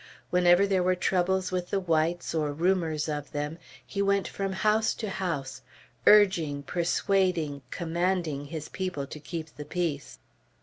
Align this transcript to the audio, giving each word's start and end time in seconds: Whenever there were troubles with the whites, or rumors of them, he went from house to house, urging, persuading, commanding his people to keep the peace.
Whenever 0.31 0.65
there 0.65 0.81
were 0.81 0.95
troubles 0.95 1.51
with 1.51 1.69
the 1.69 1.79
whites, 1.79 2.33
or 2.33 2.51
rumors 2.51 3.07
of 3.07 3.31
them, 3.33 3.59
he 3.85 4.01
went 4.01 4.27
from 4.27 4.51
house 4.51 4.95
to 4.95 5.11
house, 5.11 5.61
urging, 6.07 6.63
persuading, 6.63 7.61
commanding 7.69 8.45
his 8.45 8.67
people 8.67 9.05
to 9.05 9.19
keep 9.19 9.55
the 9.55 9.63
peace. 9.65 10.17